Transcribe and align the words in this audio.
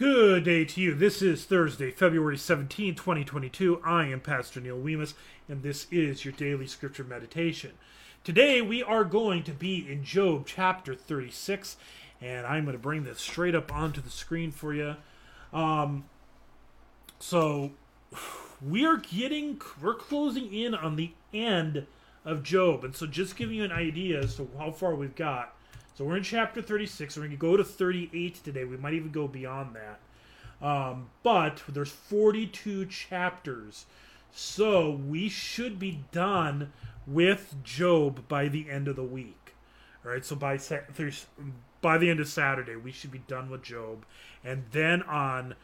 Good 0.00 0.44
day 0.44 0.64
to 0.64 0.80
you. 0.80 0.94
This 0.94 1.20
is 1.20 1.44
Thursday, 1.44 1.90
February 1.90 2.38
17, 2.38 2.94
2022. 2.94 3.82
I 3.84 4.06
am 4.06 4.20
Pastor 4.20 4.58
Neil 4.58 4.78
Wemus, 4.78 5.12
and 5.46 5.62
this 5.62 5.86
is 5.90 6.24
your 6.24 6.32
daily 6.32 6.66
scripture 6.66 7.04
meditation. 7.04 7.72
Today 8.24 8.62
we 8.62 8.82
are 8.82 9.04
going 9.04 9.42
to 9.42 9.50
be 9.50 9.86
in 9.86 10.02
Job 10.02 10.46
chapter 10.46 10.94
36, 10.94 11.76
and 12.18 12.46
I'm 12.46 12.64
going 12.64 12.74
to 12.74 12.82
bring 12.82 13.04
this 13.04 13.20
straight 13.20 13.54
up 13.54 13.70
onto 13.74 14.00
the 14.00 14.08
screen 14.08 14.52
for 14.52 14.72
you. 14.72 14.96
Um, 15.52 16.04
so 17.18 17.72
we 18.66 18.86
are 18.86 18.96
getting, 18.96 19.60
we're 19.82 19.92
closing 19.92 20.50
in 20.50 20.74
on 20.74 20.96
the 20.96 21.12
end 21.34 21.86
of 22.24 22.42
Job, 22.42 22.84
and 22.84 22.96
so 22.96 23.06
just 23.06 23.36
giving 23.36 23.56
you 23.56 23.64
an 23.64 23.72
idea 23.72 24.20
as 24.20 24.36
to 24.36 24.48
how 24.56 24.70
far 24.70 24.94
we've 24.94 25.14
got. 25.14 25.54
So 26.00 26.06
we're 26.06 26.16
in 26.16 26.22
chapter 26.22 26.62
36. 26.62 27.14
We're 27.14 27.24
going 27.24 27.30
to 27.32 27.36
go 27.36 27.58
to 27.58 27.62
38 27.62 28.42
today. 28.42 28.64
We 28.64 28.78
might 28.78 28.94
even 28.94 29.10
go 29.10 29.28
beyond 29.28 29.76
that. 29.76 30.66
Um, 30.66 31.10
but 31.22 31.62
there's 31.68 31.90
42 31.90 32.86
chapters. 32.86 33.84
So 34.32 34.92
we 34.92 35.28
should 35.28 35.78
be 35.78 36.00
done 36.10 36.72
with 37.06 37.54
Job 37.62 38.26
by 38.28 38.48
the 38.48 38.70
end 38.70 38.88
of 38.88 38.96
the 38.96 39.02
week. 39.02 39.52
All 40.02 40.12
right. 40.12 40.24
So 40.24 40.36
by 40.36 40.58
by 41.82 41.98
the 41.98 42.08
end 42.08 42.18
of 42.18 42.28
Saturday, 42.28 42.76
we 42.76 42.92
should 42.92 43.10
be 43.12 43.22
done 43.28 43.50
with 43.50 43.62
Job, 43.62 44.06
and 44.42 44.64
then 44.72 45.02
on 45.02 45.54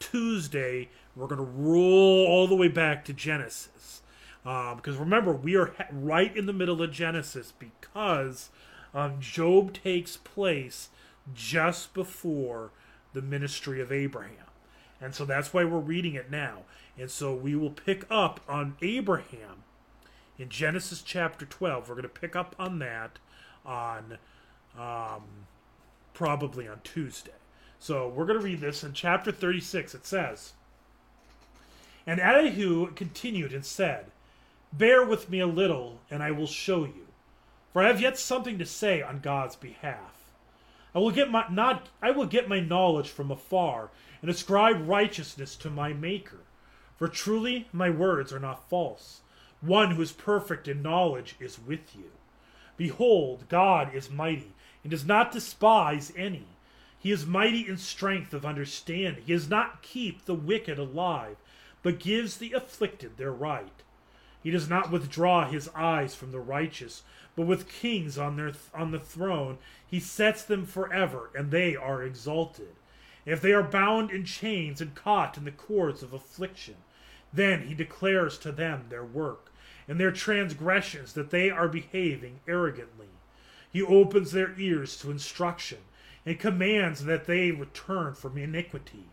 Tuesday 0.00 0.88
we're 1.14 1.28
going 1.28 1.38
to 1.38 1.44
roll 1.44 2.26
all 2.26 2.48
the 2.48 2.56
way 2.56 2.66
back 2.66 3.04
to 3.04 3.12
Genesis. 3.12 4.02
Um, 4.44 4.74
because 4.74 4.96
remember, 4.96 5.32
we 5.32 5.54
are 5.54 5.72
right 5.92 6.36
in 6.36 6.46
the 6.46 6.52
middle 6.52 6.82
of 6.82 6.90
Genesis 6.90 7.52
because 7.56 8.50
um, 8.94 9.20
Job 9.20 9.74
takes 9.74 10.16
place 10.16 10.88
just 11.34 11.92
before 11.94 12.70
the 13.12 13.22
ministry 13.22 13.80
of 13.80 13.90
Abraham. 13.90 14.46
And 15.00 15.14
so 15.14 15.24
that's 15.24 15.52
why 15.52 15.64
we're 15.64 15.78
reading 15.78 16.14
it 16.14 16.30
now. 16.30 16.60
And 16.98 17.10
so 17.10 17.34
we 17.34 17.56
will 17.56 17.70
pick 17.70 18.04
up 18.08 18.40
on 18.48 18.76
Abraham 18.80 19.64
in 20.38 20.48
Genesis 20.48 21.02
chapter 21.02 21.44
12. 21.44 21.88
We're 21.88 21.96
going 21.96 22.02
to 22.04 22.08
pick 22.08 22.36
up 22.36 22.54
on 22.58 22.78
that 22.78 23.18
on 23.66 24.18
um, 24.78 25.22
probably 26.12 26.68
on 26.68 26.80
Tuesday. 26.84 27.32
So 27.78 28.08
we're 28.08 28.26
going 28.26 28.38
to 28.38 28.44
read 28.44 28.60
this 28.60 28.84
in 28.84 28.92
chapter 28.92 29.32
36. 29.32 29.94
It 29.94 30.06
says, 30.06 30.52
And 32.06 32.20
Elihu 32.20 32.92
continued 32.92 33.52
and 33.52 33.64
said, 33.64 34.06
Bear 34.72 35.04
with 35.04 35.30
me 35.30 35.40
a 35.40 35.46
little, 35.46 36.00
and 36.10 36.22
I 36.22 36.30
will 36.30 36.46
show 36.46 36.84
you 36.84 37.03
for 37.74 37.82
I 37.82 37.88
have 37.88 38.00
yet 38.00 38.16
something 38.16 38.56
to 38.60 38.64
say 38.64 39.02
on 39.02 39.18
God's 39.18 39.56
behalf. 39.56 40.30
I 40.94 41.00
will 41.00 41.10
get 41.10 41.28
my 41.28 41.44
not 41.50 41.88
I 42.00 42.12
will 42.12 42.24
get 42.24 42.48
my 42.48 42.60
knowledge 42.60 43.08
from 43.08 43.32
afar 43.32 43.90
and 44.22 44.30
ascribe 44.30 44.88
righteousness 44.88 45.56
to 45.56 45.70
my 45.70 45.92
maker. 45.92 46.38
For 46.96 47.08
truly 47.08 47.66
my 47.72 47.90
words 47.90 48.32
are 48.32 48.38
not 48.38 48.70
false. 48.70 49.22
One 49.60 49.90
who 49.90 50.02
is 50.02 50.12
perfect 50.12 50.68
in 50.68 50.82
knowledge 50.82 51.34
is 51.40 51.58
with 51.58 51.96
you. 51.96 52.12
Behold, 52.76 53.48
God 53.48 53.92
is 53.92 54.08
mighty, 54.08 54.52
and 54.84 54.92
does 54.92 55.04
not 55.04 55.32
despise 55.32 56.12
any. 56.16 56.46
He 56.96 57.10
is 57.10 57.26
mighty 57.26 57.66
in 57.66 57.76
strength 57.76 58.32
of 58.32 58.46
understanding. 58.46 59.24
He 59.26 59.32
does 59.32 59.50
not 59.50 59.82
keep 59.82 60.24
the 60.24 60.34
wicked 60.34 60.78
alive, 60.78 61.36
but 61.82 61.98
gives 61.98 62.36
the 62.36 62.52
afflicted 62.52 63.16
their 63.16 63.32
right. 63.32 63.82
He 64.44 64.50
does 64.50 64.68
not 64.68 64.90
withdraw 64.90 65.48
his 65.48 65.70
eyes 65.74 66.14
from 66.14 66.30
the 66.30 66.38
righteous, 66.38 67.02
but 67.34 67.46
with 67.46 67.66
kings 67.66 68.18
on 68.18 68.36
their 68.36 68.52
on 68.74 68.90
the 68.90 69.00
throne 69.00 69.56
he 69.84 69.98
sets 69.98 70.44
them 70.44 70.66
forever, 70.66 71.30
and 71.34 71.50
they 71.50 71.74
are 71.74 72.02
exalted. 72.02 72.76
If 73.24 73.40
they 73.40 73.54
are 73.54 73.62
bound 73.62 74.10
in 74.10 74.26
chains 74.26 74.82
and 74.82 74.94
caught 74.94 75.38
in 75.38 75.44
the 75.44 75.50
cords 75.50 76.02
of 76.02 76.12
affliction, 76.12 76.76
then 77.32 77.68
he 77.68 77.74
declares 77.74 78.36
to 78.38 78.52
them 78.52 78.84
their 78.90 79.02
work, 79.02 79.50
and 79.88 79.98
their 79.98 80.12
transgressions 80.12 81.14
that 81.14 81.30
they 81.30 81.48
are 81.48 81.66
behaving 81.66 82.40
arrogantly. 82.46 83.08
He 83.72 83.80
opens 83.82 84.32
their 84.32 84.54
ears 84.60 84.98
to 84.98 85.10
instruction, 85.10 85.78
and 86.26 86.38
commands 86.38 87.06
that 87.06 87.24
they 87.24 87.50
return 87.50 88.14
from 88.14 88.36
iniquity. 88.36 89.06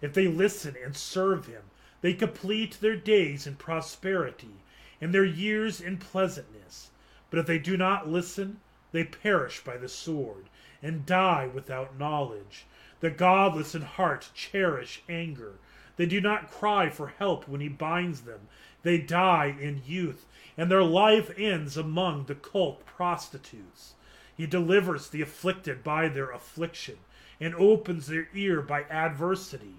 If 0.00 0.12
they 0.12 0.26
listen 0.26 0.74
and 0.84 0.96
serve 0.96 1.46
him, 1.46 1.62
they 2.00 2.14
complete 2.14 2.78
their 2.80 2.96
days 2.96 3.46
in 3.46 3.54
prosperity, 3.54 4.56
and 5.02 5.12
their 5.12 5.24
years 5.24 5.80
in 5.80 5.98
pleasantness. 5.98 6.90
But 7.28 7.40
if 7.40 7.46
they 7.46 7.58
do 7.58 7.76
not 7.76 8.08
listen, 8.08 8.60
they 8.92 9.02
perish 9.02 9.64
by 9.64 9.76
the 9.76 9.88
sword, 9.88 10.44
and 10.80 11.04
die 11.04 11.50
without 11.52 11.98
knowledge. 11.98 12.66
The 13.00 13.10
godless 13.10 13.74
in 13.74 13.82
heart 13.82 14.30
cherish 14.32 15.02
anger. 15.08 15.54
They 15.96 16.06
do 16.06 16.20
not 16.20 16.50
cry 16.50 16.88
for 16.88 17.08
help 17.08 17.48
when 17.48 17.60
he 17.60 17.68
binds 17.68 18.20
them. 18.20 18.42
They 18.84 18.98
die 18.98 19.56
in 19.60 19.82
youth, 19.84 20.24
and 20.56 20.70
their 20.70 20.84
life 20.84 21.32
ends 21.36 21.76
among 21.76 22.26
the 22.26 22.36
cult 22.36 22.86
prostitutes. 22.86 23.94
He 24.36 24.46
delivers 24.46 25.08
the 25.08 25.20
afflicted 25.20 25.82
by 25.82 26.08
their 26.08 26.30
affliction, 26.30 26.98
and 27.40 27.56
opens 27.56 28.06
their 28.06 28.28
ear 28.34 28.62
by 28.62 28.84
adversity. 28.84 29.74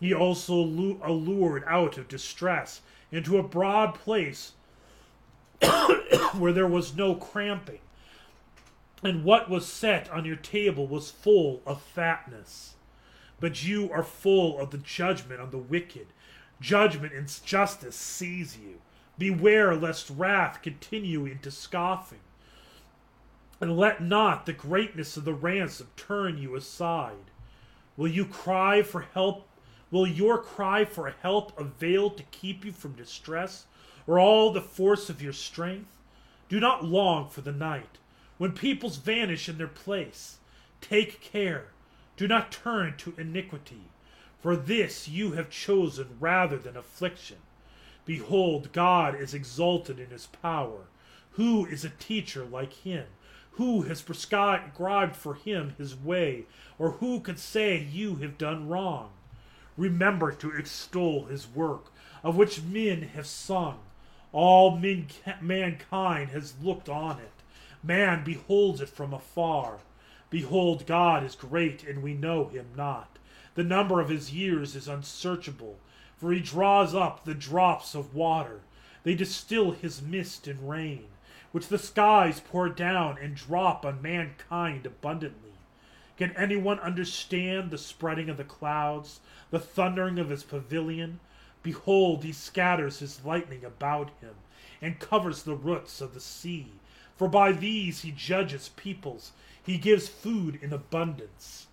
He 0.00 0.14
also 0.14 0.54
allured 0.54 1.64
out 1.66 1.98
of 1.98 2.08
distress 2.08 2.80
into 3.16 3.38
a 3.38 3.42
broad 3.42 3.94
place 3.94 4.52
where 6.34 6.52
there 6.52 6.66
was 6.66 6.96
no 6.96 7.14
cramping, 7.14 7.80
and 9.02 9.24
what 9.24 9.48
was 9.48 9.66
set 9.66 10.10
on 10.10 10.24
your 10.24 10.36
table 10.36 10.86
was 10.86 11.10
full 11.10 11.62
of 11.66 11.80
fatness. 11.80 12.74
But 13.40 13.64
you 13.64 13.90
are 13.92 14.02
full 14.02 14.58
of 14.58 14.70
the 14.70 14.78
judgment 14.78 15.40
on 15.40 15.50
the 15.50 15.58
wicked. 15.58 16.06
Judgment 16.60 17.12
and 17.12 17.28
justice 17.44 17.96
seize 17.96 18.56
you. 18.56 18.80
Beware 19.18 19.74
lest 19.74 20.10
wrath 20.10 20.62
continue 20.62 21.26
into 21.26 21.50
scoffing. 21.50 22.20
And 23.60 23.76
let 23.76 24.02
not 24.02 24.46
the 24.46 24.52
greatness 24.52 25.16
of 25.16 25.24
the 25.24 25.34
ransom 25.34 25.88
turn 25.96 26.38
you 26.38 26.54
aside. 26.54 27.30
Will 27.96 28.08
you 28.08 28.26
cry 28.26 28.82
for 28.82 29.02
help? 29.14 29.46
Will 29.90 30.06
your 30.06 30.38
cry 30.38 30.84
for 30.84 31.14
help 31.22 31.58
avail 31.58 32.10
to 32.10 32.22
keep 32.24 32.64
you 32.64 32.72
from 32.72 32.92
distress? 32.92 33.66
or 34.06 34.18
all 34.18 34.52
the 34.52 34.60
force 34.60 35.10
of 35.10 35.22
your 35.22 35.32
strength? 35.32 35.98
Do 36.48 36.60
not 36.60 36.84
long 36.84 37.28
for 37.28 37.40
the 37.40 37.52
night, 37.52 37.98
when 38.38 38.52
peoples 38.52 38.96
vanish 38.98 39.48
in 39.48 39.58
their 39.58 39.66
place. 39.66 40.36
Take 40.80 41.20
care, 41.20 41.68
do 42.16 42.28
not 42.28 42.52
turn 42.52 42.96
to 42.98 43.14
iniquity, 43.18 43.90
for 44.40 44.56
this 44.56 45.08
you 45.08 45.32
have 45.32 45.50
chosen 45.50 46.16
rather 46.20 46.58
than 46.58 46.76
affliction. 46.76 47.38
Behold, 48.04 48.72
God 48.72 49.20
is 49.20 49.34
exalted 49.34 49.98
in 49.98 50.10
his 50.10 50.26
power. 50.26 50.86
Who 51.32 51.66
is 51.66 51.84
a 51.84 51.90
teacher 51.90 52.44
like 52.44 52.72
him? 52.72 53.06
Who 53.52 53.82
has 53.82 54.02
prescribed 54.02 55.16
for 55.16 55.34
him 55.34 55.74
his 55.76 55.96
way, 55.96 56.44
or 56.78 56.92
who 56.92 57.20
could 57.20 57.40
say 57.40 57.78
you 57.78 58.16
have 58.16 58.38
done 58.38 58.68
wrong? 58.68 59.10
Remember 59.76 60.32
to 60.32 60.56
extol 60.56 61.26
his 61.26 61.46
work, 61.46 61.92
of 62.22 62.36
which 62.36 62.62
men 62.62 63.02
have 63.02 63.26
sung 63.26 63.78
all 64.36 64.76
min- 64.76 65.08
mankind 65.40 66.28
has 66.28 66.52
looked 66.62 66.90
on 66.90 67.18
it. 67.18 67.32
Man 67.82 68.22
beholds 68.22 68.82
it 68.82 68.90
from 68.90 69.14
afar. 69.14 69.78
Behold, 70.28 70.86
God 70.86 71.24
is 71.24 71.34
great, 71.34 71.82
and 71.82 72.02
we 72.02 72.12
know 72.12 72.44
him 72.44 72.66
not. 72.76 73.18
The 73.54 73.64
number 73.64 73.98
of 73.98 74.10
his 74.10 74.34
years 74.34 74.76
is 74.76 74.88
unsearchable, 74.88 75.78
for 76.18 76.32
he 76.32 76.40
draws 76.40 76.94
up 76.94 77.24
the 77.24 77.34
drops 77.34 77.94
of 77.94 78.14
water. 78.14 78.60
They 79.04 79.14
distill 79.14 79.70
his 79.70 80.02
mist 80.02 80.46
and 80.46 80.68
rain, 80.68 81.06
which 81.52 81.68
the 81.68 81.78
skies 81.78 82.38
pour 82.38 82.68
down 82.68 83.16
and 83.18 83.34
drop 83.34 83.86
on 83.86 84.02
mankind 84.02 84.84
abundantly. 84.84 85.55
Can 86.16 86.32
anyone 86.36 86.80
understand 86.80 87.70
the 87.70 87.78
spreading 87.78 88.28
of 88.30 88.36
the 88.36 88.44
clouds, 88.44 89.20
the 89.50 89.58
thundering 89.58 90.18
of 90.18 90.30
his 90.30 90.44
pavilion, 90.44 91.20
Behold, 91.66 92.22
he 92.22 92.30
scatters 92.30 93.00
his 93.00 93.24
lightning 93.24 93.64
about 93.64 94.10
him, 94.20 94.36
and 94.80 95.00
covers 95.00 95.42
the 95.42 95.56
roots 95.56 96.00
of 96.00 96.14
the 96.14 96.20
sea. 96.20 96.74
For 97.16 97.26
by 97.26 97.50
these 97.50 98.02
he 98.02 98.12
judges 98.12 98.68
peoples, 98.76 99.32
he 99.60 99.76
gives 99.76 100.06
food 100.06 100.60
in 100.62 100.72
abundance. 100.72 101.66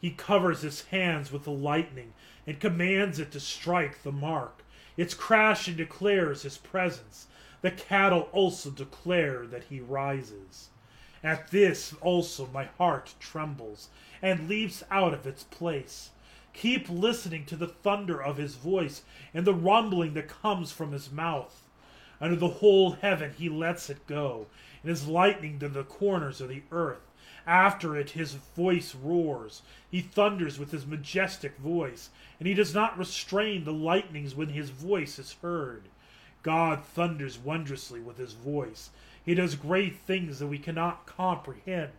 He 0.00 0.12
covers 0.12 0.62
his 0.62 0.84
hands 0.84 1.30
with 1.30 1.44
the 1.44 1.50
lightning, 1.50 2.14
and 2.46 2.58
commands 2.58 3.18
it 3.18 3.32
to 3.32 3.38
strike 3.38 4.02
the 4.02 4.12
mark. 4.12 4.62
Its 4.96 5.12
crashing 5.12 5.76
declares 5.76 6.40
his 6.40 6.56
presence. 6.56 7.26
The 7.60 7.70
cattle 7.70 8.30
also 8.32 8.70
declare 8.70 9.46
that 9.46 9.64
he 9.64 9.78
rises. 9.78 10.70
At 11.24 11.50
this 11.50 11.94
also 12.00 12.48
my 12.52 12.64
heart 12.78 13.14
trembles, 13.20 13.88
and 14.20 14.48
leaps 14.48 14.82
out 14.90 15.14
of 15.14 15.26
its 15.26 15.44
place. 15.44 16.10
Keep 16.52 16.88
listening 16.88 17.46
to 17.46 17.56
the 17.56 17.68
thunder 17.68 18.22
of 18.22 18.36
his 18.36 18.56
voice 18.56 19.02
and 19.32 19.46
the 19.46 19.54
rumbling 19.54 20.14
that 20.14 20.28
comes 20.28 20.72
from 20.72 20.92
his 20.92 21.10
mouth. 21.10 21.62
Under 22.20 22.36
the 22.36 22.48
whole 22.48 22.92
heaven 22.92 23.34
he 23.38 23.48
lets 23.48 23.88
it 23.88 24.06
go, 24.06 24.46
and 24.82 24.90
his 24.90 25.06
lightning 25.06 25.58
to 25.60 25.68
the 25.68 25.84
corners 25.84 26.40
of 26.40 26.48
the 26.48 26.62
earth. 26.70 27.10
After 27.46 27.96
it, 27.96 28.10
his 28.10 28.34
voice 28.34 28.94
roars. 28.94 29.62
He 29.90 30.00
thunders 30.00 30.58
with 30.58 30.70
his 30.70 30.86
majestic 30.86 31.56
voice, 31.58 32.10
and 32.38 32.46
he 32.46 32.54
does 32.54 32.74
not 32.74 32.98
restrain 32.98 33.64
the 33.64 33.72
lightnings 33.72 34.34
when 34.34 34.50
his 34.50 34.70
voice 34.70 35.18
is 35.18 35.36
heard. 35.42 35.88
God 36.42 36.84
thunders 36.84 37.38
wondrously 37.38 38.00
with 38.00 38.18
his 38.18 38.34
voice. 38.34 38.90
He 39.24 39.34
does 39.34 39.54
great 39.54 39.96
things 40.00 40.38
that 40.38 40.48
we 40.48 40.58
cannot 40.58 41.06
comprehend. 41.06 41.92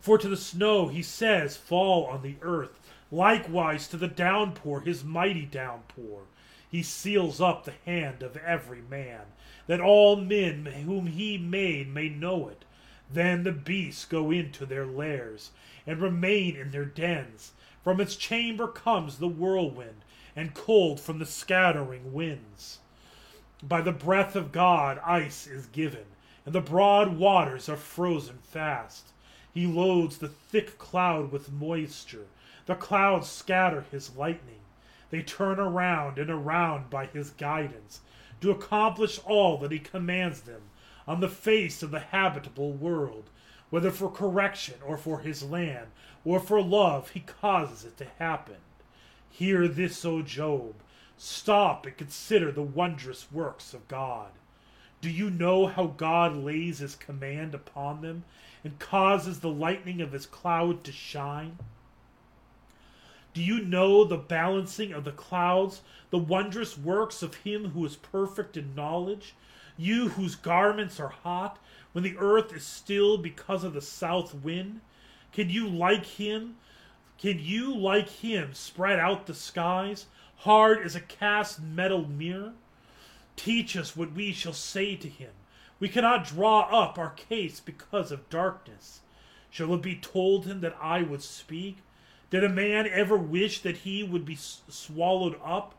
For 0.00 0.18
to 0.18 0.28
the 0.28 0.36
snow 0.36 0.88
he 0.88 1.02
says, 1.02 1.56
Fall 1.56 2.06
on 2.06 2.22
the 2.22 2.36
earth. 2.42 2.78
Likewise 3.10 3.88
to 3.88 3.96
the 3.96 4.08
downpour, 4.08 4.80
his 4.80 5.04
mighty 5.04 5.46
downpour. 5.46 6.22
He 6.70 6.82
seals 6.82 7.40
up 7.40 7.64
the 7.64 7.74
hand 7.86 8.22
of 8.22 8.36
every 8.36 8.82
man, 8.82 9.22
that 9.66 9.80
all 9.80 10.16
men 10.16 10.66
whom 10.66 11.06
he 11.06 11.38
made 11.38 11.88
may 11.88 12.08
know 12.08 12.48
it. 12.48 12.64
Then 13.10 13.44
the 13.44 13.52
beasts 13.52 14.04
go 14.04 14.30
into 14.30 14.66
their 14.66 14.86
lairs, 14.86 15.52
and 15.86 16.00
remain 16.00 16.56
in 16.56 16.70
their 16.70 16.84
dens. 16.84 17.52
From 17.82 18.00
its 18.00 18.16
chamber 18.16 18.66
comes 18.66 19.18
the 19.18 19.28
whirlwind, 19.28 20.04
and 20.34 20.54
cold 20.54 21.00
from 21.00 21.18
the 21.18 21.26
scattering 21.26 22.12
winds. 22.12 22.80
By 23.66 23.80
the 23.80 23.92
breath 23.92 24.36
of 24.36 24.52
God 24.52 25.00
ice 25.06 25.46
is 25.46 25.64
given, 25.66 26.04
and 26.44 26.54
the 26.54 26.60
broad 26.60 27.16
waters 27.16 27.66
are 27.70 27.78
frozen 27.78 28.36
fast. 28.42 29.12
He 29.54 29.66
loads 29.66 30.18
the 30.18 30.28
thick 30.28 30.76
cloud 30.76 31.32
with 31.32 31.50
moisture. 31.50 32.26
The 32.66 32.74
clouds 32.74 33.26
scatter 33.26 33.86
his 33.90 34.14
lightning. 34.16 34.60
They 35.08 35.22
turn 35.22 35.58
around 35.58 36.18
and 36.18 36.28
around 36.28 36.90
by 36.90 37.06
his 37.06 37.30
guidance, 37.30 38.00
to 38.42 38.50
accomplish 38.50 39.18
all 39.24 39.56
that 39.58 39.72
he 39.72 39.78
commands 39.78 40.42
them 40.42 40.62
on 41.08 41.20
the 41.20 41.28
face 41.30 41.82
of 41.82 41.90
the 41.90 42.00
habitable 42.00 42.72
world. 42.72 43.30
Whether 43.70 43.90
for 43.90 44.10
correction 44.10 44.76
or 44.84 44.98
for 44.98 45.20
his 45.20 45.42
land, 45.42 45.86
or 46.22 46.38
for 46.38 46.60
love, 46.60 47.10
he 47.10 47.20
causes 47.20 47.84
it 47.86 47.96
to 47.96 48.06
happen. 48.18 48.56
Hear 49.30 49.68
this, 49.68 50.04
O 50.04 50.20
Job. 50.20 50.74
Stop 51.16 51.86
and 51.86 51.96
consider 51.96 52.50
the 52.50 52.62
wondrous 52.62 53.30
works 53.30 53.72
of 53.72 53.86
God. 53.88 54.30
Do 55.00 55.10
you 55.10 55.30
know 55.30 55.66
how 55.66 55.86
God 55.86 56.34
lays 56.36 56.78
his 56.78 56.96
command 56.96 57.54
upon 57.54 58.00
them 58.00 58.24
and 58.64 58.78
causes 58.78 59.40
the 59.40 59.50
lightning 59.50 60.00
of 60.00 60.12
his 60.12 60.26
cloud 60.26 60.82
to 60.84 60.92
shine? 60.92 61.58
Do 63.34 63.42
you 63.42 63.60
know 63.60 64.04
the 64.04 64.16
balancing 64.16 64.92
of 64.92 65.04
the 65.04 65.12
clouds, 65.12 65.82
the 66.10 66.18
wondrous 66.18 66.78
works 66.78 67.22
of 67.22 67.34
him 67.34 67.70
who 67.70 67.84
is 67.84 67.96
perfect 67.96 68.56
in 68.56 68.74
knowledge? 68.74 69.34
You 69.76 70.10
whose 70.10 70.36
garments 70.36 71.00
are 71.00 71.08
hot, 71.08 71.58
when 71.92 72.04
the 72.04 72.16
earth 72.16 72.54
is 72.54 72.64
still 72.64 73.18
because 73.18 73.64
of 73.64 73.74
the 73.74 73.82
south 73.82 74.34
wind? 74.34 74.80
Can 75.32 75.50
you 75.50 75.68
like 75.68 76.06
him? 76.06 76.56
Can 77.18 77.40
you 77.40 77.76
like 77.76 78.08
him 78.08 78.54
spread 78.54 78.98
out 78.98 79.26
the 79.26 79.34
skies, 79.34 80.06
hard 80.44 80.84
as 80.84 80.94
a 80.94 81.00
cast 81.00 81.62
metal 81.62 82.06
mirror? 82.06 82.52
Teach 83.34 83.78
us 83.78 83.96
what 83.96 84.12
we 84.12 84.30
shall 84.30 84.52
say 84.52 84.94
to 84.94 85.08
him. 85.08 85.30
We 85.80 85.88
cannot 85.88 86.26
draw 86.26 86.60
up 86.60 86.98
our 86.98 87.10
case 87.10 87.60
because 87.60 88.12
of 88.12 88.28
darkness. 88.28 89.00
Shall 89.48 89.72
it 89.72 89.80
be 89.80 89.96
told 89.96 90.44
him 90.44 90.60
that 90.60 90.76
I 90.78 91.00
would 91.00 91.22
speak? 91.22 91.78
Did 92.28 92.44
a 92.44 92.50
man 92.50 92.86
ever 92.86 93.16
wish 93.16 93.60
that 93.60 93.78
he 93.78 94.02
would 94.02 94.26
be 94.26 94.36
swallowed 94.36 95.40
up? 95.42 95.74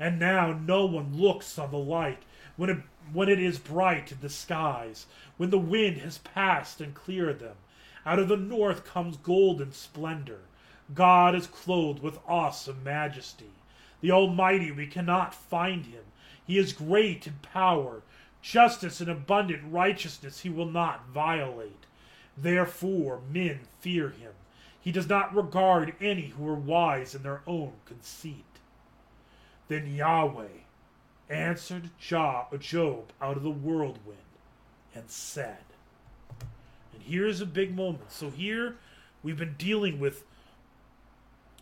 And 0.00 0.18
now 0.18 0.52
no 0.52 0.86
one 0.86 1.14
looks 1.14 1.58
on 1.58 1.70
the 1.70 1.76
light 1.76 2.22
when 2.56 2.70
it, 2.70 2.78
when 3.12 3.28
it 3.28 3.38
is 3.38 3.58
bright 3.58 4.10
in 4.10 4.18
the 4.22 4.30
skies, 4.30 5.04
when 5.36 5.50
the 5.50 5.58
wind 5.58 5.98
has 5.98 6.16
passed 6.16 6.80
and 6.80 6.94
cleared 6.94 7.40
them. 7.40 7.56
Out 8.06 8.18
of 8.18 8.28
the 8.28 8.38
north 8.38 8.86
comes 8.86 9.18
golden 9.18 9.72
splendor. 9.72 10.40
God 10.94 11.34
is 11.34 11.46
clothed 11.46 12.02
with 12.02 12.18
awesome 12.26 12.82
majesty. 12.82 13.50
The 14.00 14.12
Almighty, 14.12 14.70
we 14.70 14.86
cannot 14.86 15.34
find 15.34 15.86
him. 15.86 16.04
He 16.46 16.58
is 16.58 16.72
great 16.72 17.26
in 17.26 17.34
power. 17.42 18.02
Justice 18.40 19.00
and 19.00 19.10
abundant 19.10 19.62
righteousness 19.70 20.40
he 20.40 20.48
will 20.48 20.70
not 20.70 21.08
violate. 21.08 21.86
Therefore 22.36 23.20
men 23.32 23.60
fear 23.80 24.10
him. 24.10 24.32
He 24.80 24.92
does 24.92 25.08
not 25.08 25.34
regard 25.34 25.94
any 26.00 26.28
who 26.28 26.48
are 26.48 26.54
wise 26.54 27.14
in 27.14 27.22
their 27.22 27.42
own 27.46 27.72
conceit. 27.84 28.44
Then 29.66 29.94
Yahweh 29.94 30.62
answered 31.28 31.90
Job 31.98 32.54
out 33.20 33.36
of 33.36 33.42
the 33.42 33.50
whirlwind 33.50 34.18
and 34.94 35.10
said, 35.10 35.58
and 36.94 37.02
here's 37.02 37.40
a 37.40 37.46
big 37.46 37.74
moment. 37.74 38.10
So 38.12 38.30
here 38.30 38.76
we've 39.22 39.36
been 39.36 39.56
dealing 39.58 39.98
with 39.98 40.24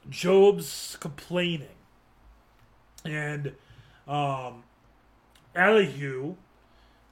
Job's 0.08 0.96
complaining. 1.00 1.68
And 3.08 3.52
um, 4.06 4.64
Elihu 5.54 6.36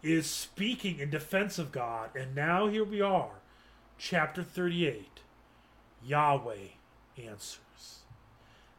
is 0.03 0.27
speaking 0.27 0.99
in 0.99 1.11
defense 1.11 1.59
of 1.59 1.73
God. 1.73 2.11
And 2.15 2.35
now 2.35 2.69
here 2.69 2.85
we 2.85 3.01
are, 3.01 3.41
chapter 3.99 4.43
38. 4.43 5.21
Yahweh 6.05 6.69
answers. 7.17 7.61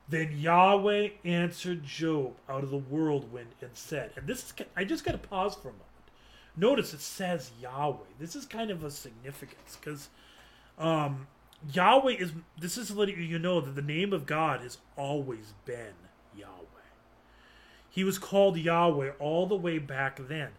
Then 0.07 0.37
Yahweh 0.37 1.09
answered 1.23 1.83
Job 1.83 2.35
out 2.47 2.63
of 2.63 2.69
the 2.69 2.77
whirlwind 2.77 3.55
and 3.61 3.71
said, 3.73 4.11
and 4.15 4.27
this 4.27 4.43
is, 4.43 4.53
I 4.75 4.83
just 4.83 5.03
got 5.03 5.13
to 5.13 5.17
pause 5.17 5.55
for 5.55 5.69
a 5.69 5.71
moment. 5.71 5.81
Notice 6.55 6.93
it 6.93 7.01
says 7.01 7.51
Yahweh. 7.59 7.97
This 8.19 8.35
is 8.35 8.45
kind 8.45 8.69
of 8.69 8.83
a 8.83 8.91
significance 8.91 9.77
because 9.79 10.09
um, 10.77 11.27
Yahweh 11.73 12.13
is, 12.13 12.33
this 12.59 12.77
is 12.77 12.95
letting 12.95 13.21
you 13.21 13.39
know 13.39 13.59
that 13.59 13.75
the 13.75 13.81
name 13.81 14.13
of 14.13 14.25
God 14.25 14.61
has 14.61 14.77
always 14.95 15.53
been 15.65 15.95
Yahweh. 16.37 16.74
He 17.95 18.03
was 18.03 18.17
called 18.17 18.57
Yahweh 18.57 19.11
all 19.19 19.47
the 19.47 19.55
way 19.55 19.79
back 19.79 20.19
then. 20.27 20.49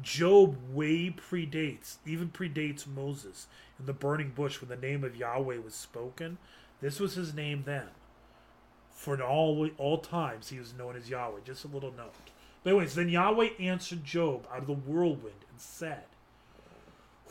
Job 0.00 0.56
way 0.72 1.10
predates, 1.10 1.96
even 2.06 2.28
predates 2.28 2.86
Moses 2.86 3.48
in 3.80 3.86
the 3.86 3.92
burning 3.92 4.30
bush 4.30 4.60
when 4.60 4.68
the 4.68 4.76
name 4.76 5.02
of 5.02 5.16
Yahweh 5.16 5.58
was 5.58 5.74
spoken. 5.74 6.38
This 6.80 7.00
was 7.00 7.14
his 7.14 7.34
name 7.34 7.64
then. 7.66 7.88
For 8.92 9.20
all 9.20 9.68
all 9.76 9.98
times 9.98 10.50
he 10.50 10.60
was 10.60 10.72
known 10.72 10.94
as 10.94 11.10
Yahweh. 11.10 11.40
Just 11.44 11.64
a 11.64 11.68
little 11.68 11.90
note. 11.90 12.14
But 12.62 12.70
anyways, 12.70 12.94
then 12.94 13.08
Yahweh 13.08 13.50
answered 13.58 14.04
Job 14.04 14.46
out 14.52 14.60
of 14.60 14.66
the 14.68 14.72
whirlwind 14.72 15.44
and 15.50 15.60
said, 15.60 16.04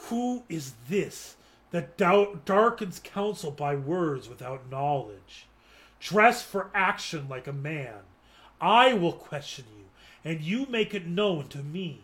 Who 0.10 0.44
is 0.50 0.74
this 0.90 1.38
that 1.72 1.98
darkens 1.98 3.00
counsel 3.02 3.52
by 3.52 3.76
words 3.76 4.28
without 4.28 4.70
knowledge? 4.70 5.48
Dress 6.02 6.44
for 6.44 6.70
action 6.76 7.30
like 7.30 7.48
a 7.48 7.54
man. 7.54 8.02
I 8.64 8.94
will 8.94 9.12
question 9.12 9.66
you, 9.78 9.84
and 10.24 10.40
you 10.40 10.66
make 10.68 10.94
it 10.94 11.06
known 11.06 11.50
to 11.50 11.58
me. 11.58 12.00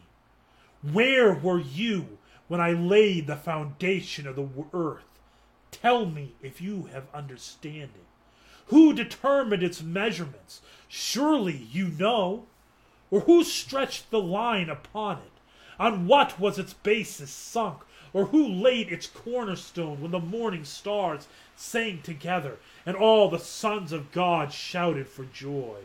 Where 0.81 1.33
were 1.33 1.61
you 1.61 2.17
when 2.49 2.59
I 2.59 2.71
laid 2.71 3.27
the 3.27 3.37
foundation 3.37 4.27
of 4.27 4.35
the 4.35 4.49
earth? 4.73 5.19
Tell 5.71 6.05
me 6.05 6.33
if 6.41 6.59
you 6.59 6.89
have 6.91 7.07
understanding. 7.13 8.05
Who 8.65 8.91
determined 8.91 9.63
its 9.63 9.81
measurements? 9.81 10.59
Surely 10.89 11.55
you 11.55 11.87
know. 11.87 12.45
Or 13.09 13.21
who 13.21 13.45
stretched 13.45 14.11
the 14.11 14.19
line 14.19 14.69
upon 14.69 15.19
it? 15.19 15.31
On 15.79 16.07
what 16.07 16.41
was 16.41 16.59
its 16.59 16.73
basis 16.73 17.31
sunk? 17.31 17.79
Or 18.11 18.25
who 18.25 18.45
laid 18.45 18.91
its 18.91 19.07
cornerstone 19.07 20.01
when 20.01 20.11
the 20.11 20.19
morning 20.19 20.65
stars 20.65 21.29
sang 21.55 22.01
together 22.01 22.57
and 22.85 22.97
all 22.97 23.29
the 23.29 23.39
sons 23.39 23.93
of 23.93 24.11
God 24.11 24.51
shouted 24.51 25.07
for 25.07 25.23
joy? 25.23 25.77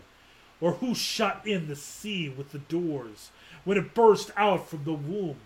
Or 0.64 0.72
who 0.72 0.94
shut 0.94 1.42
in 1.44 1.68
the 1.68 1.76
sea 1.76 2.30
with 2.30 2.52
the 2.52 2.58
doors 2.58 3.30
when 3.64 3.76
it 3.76 3.92
burst 3.92 4.30
out 4.34 4.66
from 4.66 4.84
the 4.84 4.94
womb? 4.94 5.36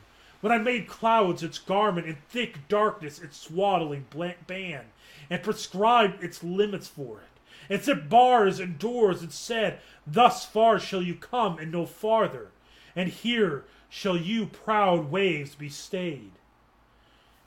When 0.41 0.53
I 0.53 0.59
made 0.59 0.87
clouds 0.87 1.43
its 1.43 1.59
garment 1.59 2.07
and 2.07 2.17
thick 2.29 2.69
darkness 2.69 3.19
its 3.19 3.37
swaddling 3.37 4.07
band, 4.47 4.87
and 5.29 5.43
prescribed 5.43 6.23
its 6.23 6.45
limits 6.45 6.87
for 6.87 7.19
it? 7.19 7.39
and 7.69 7.83
set 7.83 8.09
bars 8.09 8.61
and 8.61 8.79
doors, 8.79 9.21
and 9.21 9.33
said, 9.33 9.81
Thus 10.07 10.47
far 10.47 10.79
shall 10.79 11.03
you 11.03 11.17
come, 11.17 11.59
and 11.59 11.73
no 11.73 11.85
farther, 11.85 12.53
and 12.95 13.09
here 13.09 13.65
shall 13.89 14.17
you 14.17 14.47
proud 14.47 15.11
waves 15.11 15.57
be 15.57 15.69
stayed. 15.69 16.31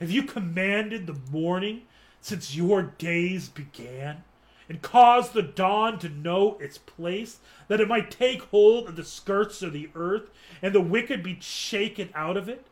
Have 0.02 0.12
you 0.12 0.24
commanded 0.24 1.08
the 1.08 1.18
morning 1.32 1.84
since 2.20 2.54
your 2.54 2.82
days 2.82 3.48
began, 3.48 4.26
and 4.72 4.82
cause 4.82 5.32
the 5.32 5.42
dawn 5.42 6.00
to 6.00 6.08
know 6.08 6.58
its 6.62 6.78
place, 6.78 7.40
that 7.68 7.82
it 7.82 7.90
might 7.90 8.10
take 8.10 8.42
hold 8.44 8.88
of 8.88 8.96
the 8.96 9.04
skirts 9.04 9.62
of 9.62 9.74
the 9.74 9.90
earth, 9.96 10.30
and 10.62 10.74
the 10.74 10.80
wicked 10.80 11.22
be 11.22 11.38
shaken 11.42 12.08
out 12.16 12.38
of 12.38 12.48
it? 12.48 12.66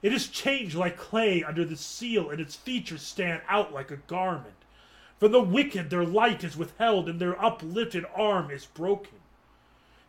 It 0.00 0.12
is 0.12 0.28
changed 0.28 0.76
like 0.76 0.96
clay 0.96 1.42
under 1.42 1.64
the 1.64 1.76
seal, 1.76 2.30
and 2.30 2.40
its 2.40 2.54
features 2.54 3.02
stand 3.02 3.42
out 3.48 3.72
like 3.72 3.90
a 3.90 3.96
garment. 3.96 4.54
From 5.18 5.32
the 5.32 5.42
wicked 5.42 5.90
their 5.90 6.04
light 6.04 6.44
is 6.44 6.56
withheld, 6.56 7.08
and 7.08 7.18
their 7.18 7.44
uplifted 7.44 8.06
arm 8.14 8.52
is 8.52 8.66
broken. 8.66 9.18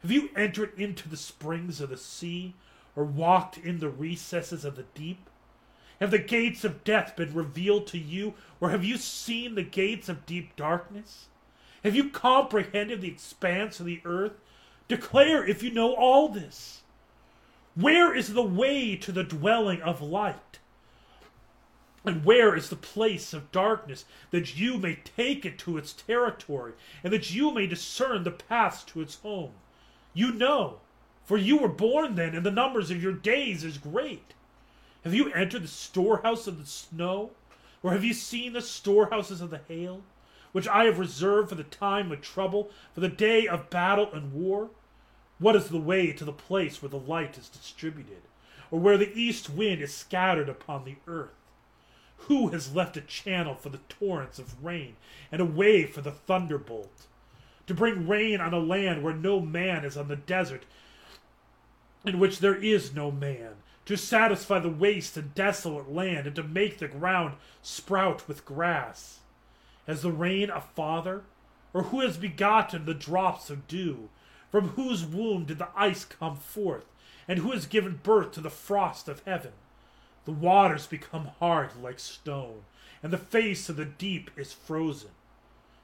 Have 0.03 0.11
you 0.11 0.29
entered 0.35 0.79
into 0.79 1.09
the 1.09 1.17
springs 1.17 1.81
of 1.81 1.89
the 1.89 1.97
sea, 1.97 2.53
or 2.95 3.03
walked 3.03 3.57
in 3.57 3.79
the 3.79 3.89
recesses 3.89 4.63
of 4.63 4.75
the 4.75 4.85
deep? 4.93 5.27
Have 5.99 6.11
the 6.11 6.19
gates 6.19 6.63
of 6.63 6.83
death 6.83 7.15
been 7.15 7.33
revealed 7.33 7.87
to 7.87 7.97
you, 7.97 8.33
or 8.59 8.69
have 8.69 8.83
you 8.83 8.97
seen 8.97 9.55
the 9.55 9.63
gates 9.63 10.09
of 10.09 10.25
deep 10.25 10.55
darkness? 10.55 11.27
Have 11.83 11.95
you 11.95 12.09
comprehended 12.09 13.01
the 13.01 13.07
expanse 13.07 13.79
of 13.79 13.85
the 13.85 14.01
earth? 14.03 14.33
Declare 14.87 15.47
if 15.47 15.63
you 15.63 15.71
know 15.71 15.93
all 15.95 16.29
this. 16.29 16.81
Where 17.75 18.15
is 18.15 18.33
the 18.33 18.43
way 18.43 18.95
to 18.95 19.11
the 19.11 19.23
dwelling 19.23 19.81
of 19.81 20.01
light? 20.01 20.59
And 22.05 22.23
where 22.23 22.55
is 22.55 22.69
the 22.69 22.75
place 22.75 23.33
of 23.33 23.51
darkness, 23.51 24.05
that 24.31 24.57
you 24.57 24.77
may 24.77 24.99
take 25.17 25.45
it 25.45 25.57
to 25.59 25.77
its 25.77 25.91
territory, 25.91 26.73
and 27.03 27.11
that 27.11 27.33
you 27.33 27.51
may 27.51 27.67
discern 27.67 28.23
the 28.23 28.31
paths 28.31 28.83
to 28.85 29.01
its 29.01 29.15
home? 29.15 29.53
You 30.13 30.31
know, 30.31 30.79
for 31.25 31.37
you 31.37 31.57
were 31.57 31.67
born 31.67 32.15
then, 32.15 32.35
and 32.35 32.45
the 32.45 32.51
numbers 32.51 32.91
of 32.91 33.01
your 33.01 33.13
days 33.13 33.63
is 33.63 33.77
great. 33.77 34.33
Have 35.05 35.13
you 35.13 35.31
entered 35.33 35.63
the 35.63 35.67
storehouse 35.67 36.47
of 36.47 36.59
the 36.59 36.65
snow? 36.65 37.29
Or 37.83 37.91
have 37.91 38.03
you 38.03 38.15
seen 38.15 38.53
the 38.53 38.61
storehouses 38.61 39.39
of 39.39 39.51
the 39.51 39.61
hail, 39.67 40.01
which 40.51 40.67
I 40.67 40.85
have 40.85 40.97
reserved 40.97 41.49
for 41.49 41.55
the 41.55 41.63
time 41.63 42.11
of 42.11 42.21
trouble, 42.21 42.71
for 42.91 43.01
the 43.01 43.07
day 43.07 43.47
of 43.47 43.69
battle 43.69 44.09
and 44.11 44.33
war? 44.33 44.71
What 45.37 45.55
is 45.55 45.69
the 45.69 45.77
way 45.77 46.11
to 46.11 46.25
the 46.25 46.33
place 46.33 46.81
where 46.81 46.89
the 46.89 46.97
light 46.97 47.37
is 47.37 47.49
distributed, 47.49 48.23
or 48.71 48.79
where 48.79 48.97
the 48.97 49.13
east 49.13 49.47
wind 49.47 49.83
is 49.83 49.93
scattered 49.93 50.49
upon 50.49 50.85
the 50.85 50.95
earth? 51.05 51.35
Who 52.17 52.47
has 52.47 52.73
left 52.73 52.97
a 52.97 53.01
channel 53.01 53.53
for 53.53 53.69
the 53.69 53.81
torrents 53.87 54.39
of 54.39 54.63
rain, 54.65 54.95
and 55.31 55.39
a 55.39 55.45
way 55.45 55.85
for 55.85 56.01
the 56.01 56.13
thunderbolt? 56.13 57.05
To 57.67 57.75
bring 57.75 58.07
rain 58.07 58.41
on 58.41 58.55
a 58.55 58.59
land 58.59 59.03
where 59.03 59.13
no 59.13 59.39
man 59.39 59.85
is 59.85 59.97
on 59.97 60.07
the 60.07 60.15
desert, 60.15 60.63
in 62.03 62.17
which 62.17 62.39
there 62.39 62.55
is 62.55 62.95
no 62.95 63.11
man, 63.11 63.57
to 63.85 63.95
satisfy 63.95 64.59
the 64.59 64.69
waste 64.69 65.15
and 65.15 65.35
desolate 65.35 65.91
land, 65.91 66.27
and 66.27 66.35
to 66.35 66.43
make 66.43 66.79
the 66.79 66.87
ground 66.87 67.35
sprout 67.61 68.27
with 68.27 68.45
grass. 68.45 69.19
Has 69.87 70.01
the 70.01 70.11
rain 70.11 70.49
a 70.49 70.61
father? 70.61 71.23
Or 71.73 71.83
who 71.83 71.99
has 72.01 72.17
begotten 72.17 72.85
the 72.85 72.93
drops 72.93 73.49
of 73.49 73.67
dew? 73.67 74.09
From 74.49 74.69
whose 74.69 75.05
womb 75.05 75.45
did 75.45 75.57
the 75.57 75.67
ice 75.75 76.05
come 76.05 76.37
forth? 76.37 76.85
And 77.27 77.39
who 77.39 77.51
has 77.51 77.65
given 77.65 77.99
birth 78.01 78.31
to 78.33 78.41
the 78.41 78.49
frost 78.49 79.07
of 79.07 79.21
heaven? 79.25 79.51
The 80.25 80.31
waters 80.31 80.87
become 80.87 81.31
hard 81.39 81.71
like 81.81 81.99
stone, 81.99 82.61
and 83.03 83.13
the 83.13 83.17
face 83.17 83.69
of 83.69 83.75
the 83.75 83.85
deep 83.85 84.31
is 84.35 84.53
frozen. 84.53 85.11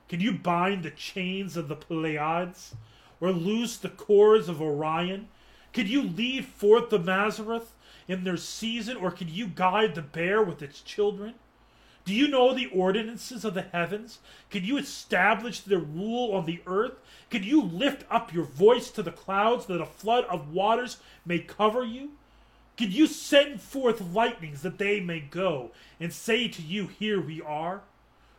Can 0.10 0.20
you 0.20 0.32
bind 0.32 0.84
the 0.84 0.92
chains 0.92 1.56
of 1.56 1.68
the 1.68 1.76
Pleiades, 1.76 2.76
or 3.20 3.32
loose 3.32 3.78
the 3.78 3.90
cords 3.90 4.50
of 4.50 4.62
Orion? 4.62 5.28
Could 5.74 5.88
you 5.88 6.02
lead 6.02 6.46
forth 6.46 6.90
the 6.90 7.00
Mazzaroth 7.00 7.74
in 8.12 8.26
their 8.26 8.38
season, 8.38 8.98
or 8.98 9.10
can 9.10 9.30
you 9.30 9.48
guide 9.48 9.96
the 9.96 10.02
bear 10.02 10.44
with 10.44 10.62
its 10.62 10.82
children? 10.82 11.34
Do 12.04 12.14
you 12.14 12.28
know 12.28 12.54
the 12.54 12.66
ordinances 12.66 13.46
of 13.46 13.54
the 13.54 13.62
heavens? 13.62 14.20
Can 14.50 14.66
you 14.66 14.78
establish 14.78 15.62
their 15.62 15.80
rule 15.80 16.34
on 16.34 16.46
the 16.46 16.62
earth? 16.68 17.00
Can 17.30 17.44
you 17.44 17.62
lift 17.62 18.04
up 18.10 18.34
your 18.34 18.44
voice 18.44 18.92
to 18.92 19.04
the 19.04 19.12
clouds 19.12 19.68
that 19.68 19.80
a 19.80 19.86
flood 19.86 20.26
of 20.26 20.52
waters 20.52 20.98
may 21.26 21.40
cover 21.40 21.86
you? 21.86 22.12
Can 22.76 22.92
you 22.92 23.08
send 23.08 23.62
forth 23.62 24.02
lightnings 24.02 24.62
that 24.64 24.78
they 24.78 25.00
may 25.00 25.20
go 25.22 25.72
and 26.00 26.12
say 26.12 26.48
to 26.48 26.62
you, 26.62 26.88
Here 26.88 27.22
we 27.22 27.42
are? 27.42 27.82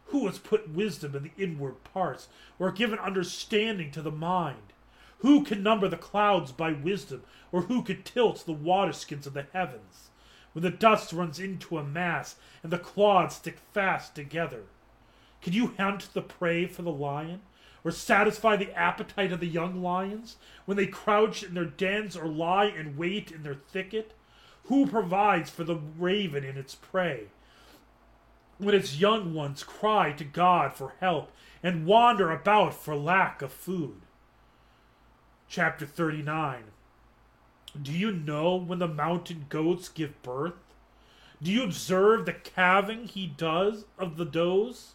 Who 0.07 0.27
has 0.27 0.39
put 0.39 0.69
wisdom 0.69 1.15
in 1.15 1.23
the 1.23 1.43
inward 1.43 1.83
parts, 1.85 2.29
or 2.59 2.73
given 2.73 2.99
understanding 2.99 3.91
to 3.93 4.03
the 4.03 4.11
mind? 4.11 4.73
Who 5.23 5.43
can 5.43 5.63
number 5.63 5.89
the 5.89 5.97
clouds 5.97 6.53
by 6.53 6.73
wisdom, 6.73 7.25
or 7.51 7.63
who 7.63 7.83
could 7.83 8.05
tilt 8.05 8.45
the 8.47 8.55
waterskins 8.55 9.27
of 9.27 9.35
the 9.35 9.47
heavens? 9.53 10.11
when 10.53 10.63
the 10.63 10.71
dust 10.71 11.13
runs 11.13 11.39
into 11.39 11.79
a 11.79 11.85
mass 11.85 12.37
and 12.63 12.73
the 12.73 12.79
clods 12.79 13.37
stick 13.37 13.59
fast 13.73 14.15
together? 14.15 14.65
Can 15.41 15.53
you 15.53 15.75
hunt 15.79 16.13
the 16.13 16.23
prey 16.23 16.67
for 16.67 16.83
the 16.83 16.93
lion? 16.93 17.41
Or 17.85 17.91
satisfy 17.91 18.55
the 18.57 18.73
appetite 18.79 19.33
of 19.33 19.41
the 19.41 19.49
young 19.49 19.83
lions 19.83 20.37
when 20.67 20.77
they 20.77 20.87
crouch 20.87 21.43
in 21.43 21.55
their 21.55 21.65
dens 21.65 22.17
or 22.17 22.29
lie 22.29 22.67
in 22.67 22.97
wait 22.97 23.33
in 23.33 23.43
their 23.43 23.57
thicket? 23.57 24.13
Who 24.65 24.87
provides 24.87 25.51
for 25.51 25.65
the 25.65 25.81
raven 25.99 26.45
in 26.45 26.57
its 26.57 26.77
prey? 26.77 27.25
When 28.59 28.75
its 28.75 29.01
young 29.01 29.35
ones 29.35 29.65
cry 29.65 30.13
to 30.13 30.23
God 30.23 30.75
for 30.75 30.95
help 31.01 31.33
and 31.61 31.85
wander 31.85 32.31
about 32.31 32.73
for 32.73 32.95
lack 32.95 33.43
of 33.43 33.53
food. 33.53 34.03
Chapter 35.53 35.85
39 35.85 36.63
do 37.83 37.93
you 37.93 38.11
know 38.11 38.57
when 38.57 38.79
the 38.79 38.89
mountain 38.89 39.45
goats 39.51 39.91
give 39.91 40.23
birth? 40.23 40.55
Do 41.43 41.53
you 41.53 41.63
observe 41.63 42.25
the 42.25 42.33
calving 42.33 43.05
he 43.05 43.27
does 43.27 43.85
of 43.99 44.17
the 44.17 44.25
does? 44.25 44.93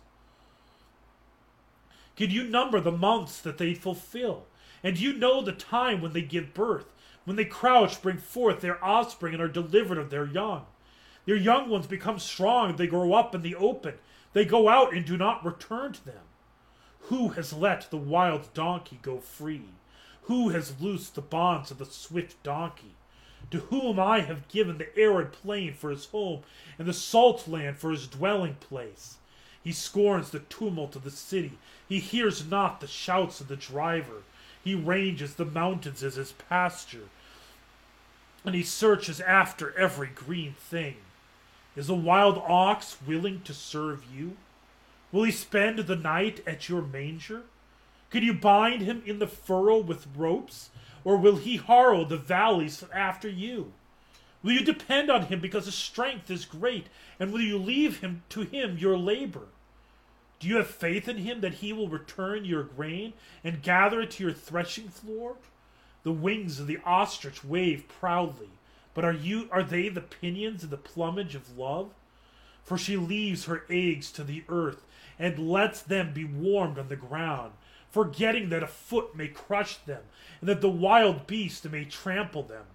Can 2.16 2.32
you 2.32 2.44
number 2.44 2.80
the 2.80 2.92
months 2.92 3.40
that 3.40 3.60
they 3.60 3.76
fulfill? 3.76 4.46
And 4.84 4.96
do 4.96 5.04
you 5.04 5.14
know 5.14 5.44
the 5.44 5.52
time 5.52 6.02
when 6.02 6.14
they 6.14 6.24
give 6.24 6.56
birth? 6.56 6.88
When 7.26 7.36
they 7.36 7.46
crouch, 7.46 8.02
bring 8.02 8.18
forth 8.18 8.62
their 8.62 8.84
offspring, 8.84 9.36
and 9.36 9.44
are 9.44 9.48
delivered 9.48 10.00
of 10.00 10.10
their 10.10 10.26
young. 10.26 10.66
Their 11.28 11.36
young 11.36 11.70
ones 11.70 11.86
become 11.86 12.18
strong, 12.18 12.78
they 12.78 12.88
grow 12.88 13.14
up 13.14 13.36
in 13.36 13.44
the 13.44 13.54
open. 13.54 13.94
They 14.34 14.44
go 14.44 14.70
out 14.70 14.92
and 14.92 15.06
do 15.06 15.18
not 15.18 15.46
return 15.46 15.94
to 15.94 16.04
them. 16.04 16.26
Who 17.02 17.30
has 17.30 17.54
let 17.54 17.92
the 17.92 17.98
wild 17.98 18.52
donkey 18.56 18.98
go 19.04 19.20
free? 19.20 19.70
Who 20.28 20.50
has 20.50 20.80
loosed 20.80 21.16
the 21.16 21.22
bonds 21.22 21.72
of 21.72 21.78
the 21.78 21.86
swift 21.86 22.42
donkey? 22.44 22.96
To 23.52 23.60
whom 23.60 23.98
I 24.00 24.20
have 24.20 24.50
given 24.50 24.78
the 24.78 24.98
arid 25.00 25.32
plain 25.32 25.74
for 25.74 25.90
his 25.90 26.06
home, 26.08 26.44
and 26.78 26.88
the 26.88 26.94
salt 26.94 27.48
land 27.48 27.78
for 27.78 27.92
his 27.92 28.08
dwelling 28.08 28.56
place. 28.56 29.18
He 29.64 29.72
scorns 29.72 30.30
the 30.30 30.40
tumult 30.40 30.96
of 30.98 31.04
the 31.04 31.12
city. 31.12 31.58
He 31.88 32.00
hears 32.00 32.46
not 32.46 32.82
the 32.82 32.88
shouts 32.88 33.40
of 33.40 33.48
the 33.48 33.56
driver. 33.56 34.24
He 34.62 34.76
ranges 34.76 35.36
the 35.36 35.46
mountains 35.46 36.04
as 36.04 36.16
his 36.16 36.34
pasture, 36.34 37.08
and 38.44 38.54
he 38.54 38.64
searches 38.64 39.22
after 39.22 39.78
every 39.78 40.08
green 40.08 40.56
thing. 40.60 40.98
Is 41.78 41.90
a 41.90 41.96
wild 41.96 42.38
ox 42.38 42.98
willing 43.06 43.42
to 43.44 43.54
serve 43.54 44.04
you? 44.14 44.36
Will 45.12 45.24
he 45.24 45.32
spend 45.32 45.80
the 45.80 45.96
night 45.96 46.44
at 46.46 46.68
your 46.68 46.82
manger? 46.82 47.44
Could 48.10 48.24
you 48.24 48.34
bind 48.34 48.82
him 48.82 49.04
in 49.06 49.20
the 49.20 49.28
furrow 49.28 49.78
with 49.80 50.08
ropes, 50.16 50.70
or 51.04 51.18
will 51.18 51.38
he 51.38 51.58
harrow 51.58 52.06
the 52.06 52.18
valleys 52.18 52.84
after 52.94 53.28
you? 53.30 53.74
Will 54.44 54.54
you 54.54 54.64
depend 54.64 55.10
on 55.10 55.24
him 55.24 55.40
because 55.42 55.66
his 55.66 55.76
strength 55.76 56.30
is 56.30 56.46
great, 56.46 56.88
and 57.20 57.34
will 57.34 57.42
you 57.42 57.58
leave 57.58 58.00
him 58.00 58.24
to 58.30 58.42
him 58.42 58.78
your 58.78 58.98
labor? 58.98 59.48
Do 60.40 60.48
you 60.48 60.58
have 60.58 60.68
faith 60.68 61.08
in 61.08 61.18
him 61.18 61.42
that 61.42 61.56
he 61.56 61.74
will 61.74 61.90
return 61.90 62.46
your 62.46 62.64
grain 62.64 63.14
and 63.44 63.64
gather 63.64 64.02
it 64.02 64.12
to 64.12 64.24
your 64.24 64.34
threshing 64.34 64.88
floor? 64.88 65.36
The 66.04 66.12
wings 66.12 66.60
of 66.60 66.68
the 66.68 66.80
ostrich 66.86 67.44
wave 67.44 67.88
proudly, 67.88 68.50
but 68.94 69.04
are 69.04 69.14
you 69.14 69.50
are 69.52 69.64
they 69.64 69.90
the 69.90 70.02
pinions 70.02 70.64
of 70.64 70.70
the 70.70 70.78
plumage 70.78 71.36
of 71.36 71.58
love? 71.58 71.90
For 72.64 72.78
she 72.78 72.96
leaves 72.96 73.46
her 73.46 73.66
eggs 73.70 74.12
to 74.14 74.24
the 74.24 74.44
earth 74.48 74.86
and 75.18 75.50
lets 75.50 75.82
them 75.82 76.14
be 76.14 76.24
warmed 76.24 76.78
on 76.78 76.88
the 76.88 76.96
ground 76.96 77.54
forgetting 77.92 78.50
that 78.50 78.64
a 78.64 78.68
foot 78.68 79.16
may 79.16 79.28
crush 79.28 79.78
them, 79.78 80.04
and 80.40 80.50
that 80.50 80.62
the 80.62 80.70
wild 80.70 81.28
beast 81.28 81.70
may 81.70 81.86
trample 81.86 82.44
them. 82.44 82.66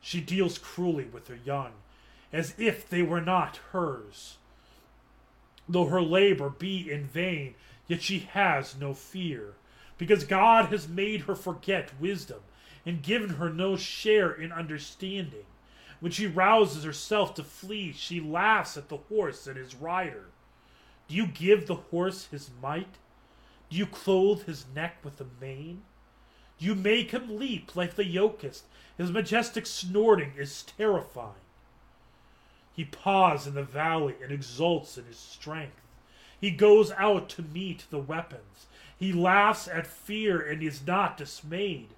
She 0.00 0.20
deals 0.20 0.58
cruelly 0.58 1.04
with 1.04 1.28
her 1.28 1.38
young, 1.44 1.72
as 2.32 2.54
if 2.58 2.88
they 2.88 3.02
were 3.02 3.20
not 3.20 3.58
hers. 3.72 4.36
Though 5.68 5.86
her 5.86 6.02
labor 6.02 6.50
be 6.50 6.90
in 6.90 7.04
vain, 7.04 7.54
yet 7.86 8.02
she 8.02 8.20
has 8.20 8.76
no 8.76 8.94
fear, 8.94 9.54
because 9.98 10.24
God 10.24 10.66
has 10.66 10.88
made 10.88 11.22
her 11.22 11.34
forget 11.34 11.90
wisdom, 12.00 12.40
and 12.84 13.02
given 13.02 13.30
her 13.30 13.50
no 13.50 13.76
share 13.76 14.32
in 14.32 14.50
understanding. 14.50 15.44
When 16.00 16.10
she 16.10 16.26
rouses 16.26 16.82
herself 16.82 17.34
to 17.34 17.44
flee, 17.44 17.92
she 17.92 18.20
laughs 18.20 18.76
at 18.76 18.88
the 18.88 18.96
horse 18.96 19.46
and 19.46 19.56
his 19.56 19.76
rider. 19.76 20.24
Do 21.06 21.14
you 21.14 21.28
give 21.28 21.66
the 21.66 21.76
horse 21.76 22.26
his 22.26 22.50
might? 22.60 22.96
Do 23.72 23.78
you 23.78 23.86
clothe 23.86 24.42
his 24.42 24.66
neck 24.74 24.98
with 25.02 25.18
a 25.18 25.26
mane? 25.40 25.84
Do 26.58 26.66
you 26.66 26.74
make 26.74 27.12
him 27.12 27.38
leap 27.38 27.74
like 27.74 27.94
the 27.94 28.04
locust? 28.04 28.64
His 28.98 29.10
majestic 29.10 29.64
snorting 29.64 30.34
is 30.36 30.62
terrifying. 30.62 31.40
He 32.74 32.84
paws 32.84 33.46
in 33.46 33.54
the 33.54 33.62
valley 33.62 34.14
and 34.22 34.30
exults 34.30 34.98
in 34.98 35.06
his 35.06 35.16
strength. 35.16 35.80
He 36.38 36.50
goes 36.50 36.90
out 36.98 37.30
to 37.30 37.42
meet 37.42 37.86
the 37.88 37.98
weapons. 37.98 38.66
He 38.98 39.10
laughs 39.10 39.66
at 39.66 39.86
fear 39.86 40.38
and 40.38 40.62
is 40.62 40.86
not 40.86 41.16
dismayed. 41.16 41.94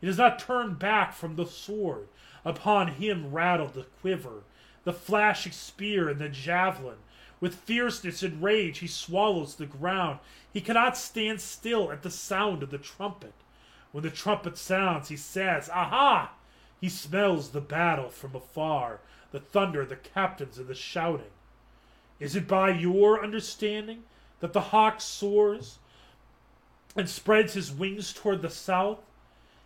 He 0.00 0.06
does 0.06 0.18
not 0.18 0.38
turn 0.38 0.74
back 0.74 1.12
from 1.14 1.34
the 1.34 1.46
sword. 1.46 2.06
Upon 2.44 2.92
him 2.92 3.32
rattle 3.32 3.66
the 3.66 3.86
quiver, 4.00 4.44
the 4.84 4.92
flashing 4.92 5.50
spear 5.50 6.08
and 6.08 6.20
the 6.20 6.28
javelin. 6.28 6.98
With 7.40 7.54
fierceness 7.54 8.22
and 8.22 8.42
rage 8.42 8.78
he 8.78 8.86
swallows 8.86 9.54
the 9.54 9.66
ground. 9.66 10.18
He 10.52 10.60
cannot 10.60 10.96
stand 10.96 11.40
still 11.40 11.92
at 11.92 12.02
the 12.02 12.10
sound 12.10 12.62
of 12.62 12.70
the 12.70 12.78
trumpet. 12.78 13.34
When 13.92 14.04
the 14.04 14.10
trumpet 14.10 14.58
sounds, 14.58 15.08
he 15.08 15.16
says, 15.16 15.68
Aha! 15.68 16.32
He 16.80 16.88
smells 16.88 17.50
the 17.50 17.60
battle 17.60 18.10
from 18.10 18.34
afar. 18.34 19.00
the 19.30 19.40
thunder, 19.40 19.84
the 19.84 19.96
captains, 19.96 20.58
and 20.58 20.68
the 20.68 20.74
shouting? 20.74 21.30
Is 22.18 22.34
it 22.34 22.48
by 22.48 22.70
your 22.70 23.22
understanding 23.22 24.04
that 24.40 24.52
the 24.52 24.60
hawk 24.72 25.00
soars 25.00 25.78
and 26.96 27.08
spreads 27.08 27.54
his 27.54 27.70
wings 27.70 28.12
toward 28.12 28.42
the 28.42 28.50
south? 28.50 29.00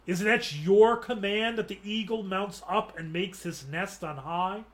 Is 0.06 0.20
it 0.20 0.26
at 0.26 0.52
your 0.52 0.96
command 0.96 1.56
that 1.58 1.68
the 1.68 1.78
eagle 1.84 2.22
mounts 2.22 2.62
up 2.68 2.98
and 2.98 3.12
makes 3.12 3.44
his 3.44 3.66
nest 3.66 4.02
on 4.02 4.18
high? 4.18 4.64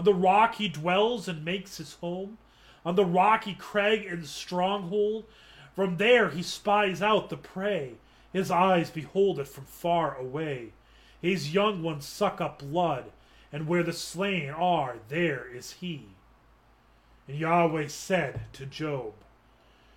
On 0.00 0.04
the 0.04 0.14
rock 0.14 0.54
he 0.54 0.70
dwells 0.70 1.28
and 1.28 1.44
makes 1.44 1.76
his 1.76 1.92
home. 1.96 2.38
On 2.86 2.94
the 2.94 3.04
rocky 3.04 3.52
crag 3.52 4.06
and 4.06 4.26
stronghold, 4.26 5.26
from 5.76 5.98
there 5.98 6.30
he 6.30 6.42
spies 6.42 7.02
out 7.02 7.28
the 7.28 7.36
prey. 7.36 7.96
His 8.32 8.50
eyes 8.50 8.88
behold 8.88 9.38
it 9.38 9.46
from 9.46 9.66
far 9.66 10.16
away. 10.16 10.72
His 11.20 11.52
young 11.52 11.82
ones 11.82 12.06
suck 12.06 12.40
up 12.40 12.60
blood, 12.60 13.12
and 13.52 13.66
where 13.68 13.82
the 13.82 13.92
slain 13.92 14.48
are, 14.48 14.96
there 15.10 15.46
is 15.46 15.72
he. 15.72 16.06
And 17.28 17.36
Yahweh 17.36 17.88
said 17.88 18.44
to 18.54 18.64
Job, 18.64 19.12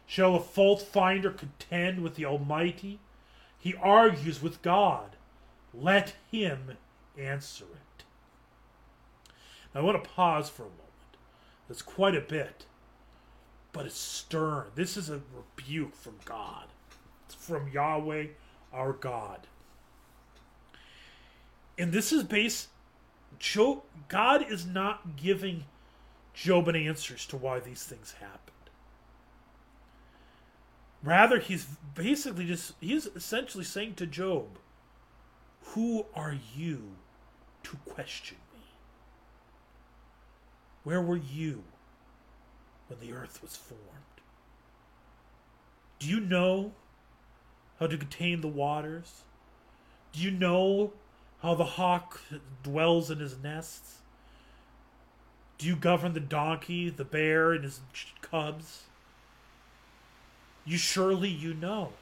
Shall 0.06 0.36
a 0.36 0.42
fault 0.42 0.82
finder 0.82 1.32
contend 1.32 2.04
with 2.04 2.16
the 2.16 2.26
Almighty? 2.26 3.00
He 3.58 3.74
argues 3.76 4.42
with 4.42 4.62
God. 4.62 5.16
Let 5.74 6.16
him 6.30 6.76
answer 7.18 7.64
it. 7.64 7.93
I 9.76 9.82
want 9.82 10.04
to 10.04 10.10
pause 10.10 10.50
for 10.50 10.64
a 10.64 10.66
moment. 10.66 10.82
That's 11.68 11.82
quite 11.82 12.16
a 12.16 12.22
bit, 12.22 12.66
but 13.72 13.86
it's 13.86 13.98
stern. 13.98 14.68
This 14.76 14.98
is 14.98 15.10
a 15.10 15.22
rebuke 15.36 15.96
from 15.96 16.16
God. 16.26 16.66
It's 17.26 17.36
from 17.36 17.70
Yahweh, 17.70 18.28
our 18.72 18.94
God. 18.94 19.48
And 21.78 21.92
this 21.92 22.12
is 22.12 22.24
based. 22.24 22.68
Job, 23.40 23.82
God 24.10 24.46
is 24.50 24.66
not 24.66 25.16
giving 25.16 25.66
Job 26.34 26.68
an 26.68 26.76
answers 26.76 27.26
to 27.28 27.38
why 27.38 27.60
these 27.60 27.84
things 27.84 28.14
happened. 28.20 28.40
Rather, 31.04 31.40
he's 31.40 31.66
basically 31.96 32.46
just, 32.46 32.74
he's 32.80 33.08
essentially 33.08 33.64
saying 33.64 33.96
to 33.96 34.06
Job, 34.06 34.60
Who 35.74 36.06
are 36.16 36.38
you 36.56 36.92
to 37.64 37.78
question? 37.86 38.38
Where 40.84 41.02
were 41.02 41.18
you 41.18 41.64
when 42.88 43.00
the 43.00 43.14
earth 43.14 43.42
was 43.42 43.56
formed? 43.56 43.82
Do 46.00 46.08
you 46.08 46.20
know 46.20 46.72
how 47.80 47.88
to 47.88 47.98
contain 47.98 48.42
the 48.42 48.48
waters? 48.48 49.22
Do 50.12 50.20
you 50.20 50.32
know 50.32 50.94
how 51.42 51.56
the 51.56 51.64
hawk 51.64 52.22
dwells 52.62 53.10
in 53.10 53.20
his 53.20 53.38
nests? 53.42 54.00
Do 55.58 55.68
you 55.68 55.76
govern 55.76 56.14
the 56.14 56.20
donkey, 56.20 56.90
the 56.90 57.06
bear, 57.06 57.54
and 57.54 57.64
his 57.64 57.80
cubs? 58.22 58.84
you 60.66 60.78
surely 60.78 61.30
you 61.30 61.54
know. 61.54 61.94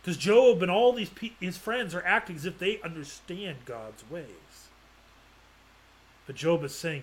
Because 0.00 0.16
Job 0.16 0.62
and 0.62 0.70
all 0.70 0.92
these 0.92 1.10
pe- 1.10 1.32
his 1.40 1.56
friends 1.56 1.94
are 1.94 2.04
acting 2.04 2.36
as 2.36 2.46
if 2.46 2.58
they 2.58 2.80
understand 2.82 3.58
God's 3.64 4.08
ways. 4.10 4.69
But 6.30 6.36
Job 6.36 6.62
is 6.62 6.72
saying, 6.72 7.02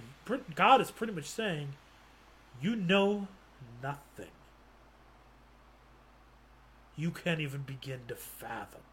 God 0.55 0.79
is 0.79 0.89
pretty 0.89 1.11
much 1.11 1.25
saying, 1.25 1.73
you 2.61 2.77
know 2.77 3.27
nothing. 3.83 4.31
You 6.95 7.11
can't 7.11 7.41
even 7.41 7.63
begin 7.63 7.99
to 8.07 8.15
fathom 8.15 8.83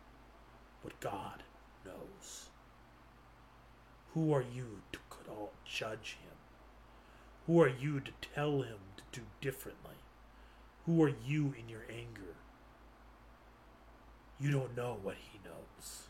what 0.82 0.98
God 0.98 1.44
knows. 1.86 2.46
Who 4.14 4.34
are 4.34 4.42
you 4.42 4.80
to 4.90 4.98
could 5.08 5.30
all 5.30 5.52
judge 5.64 6.16
him? 6.20 6.36
Who 7.46 7.62
are 7.62 7.68
you 7.68 8.00
to 8.00 8.10
tell 8.34 8.62
him 8.62 8.78
to 8.96 9.20
do 9.20 9.26
differently? 9.40 9.98
Who 10.84 11.00
are 11.04 11.12
you 11.24 11.54
in 11.56 11.68
your 11.68 11.84
anger? 11.88 12.34
You 14.40 14.50
don't 14.50 14.76
know 14.76 14.97
what 15.00 15.14
he 15.14 15.38
knows. 15.44 16.08